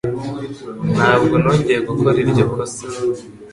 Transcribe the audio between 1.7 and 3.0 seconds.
gukora iryo kosa